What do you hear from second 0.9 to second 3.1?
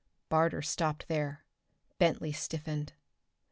there. Bentley stiffened.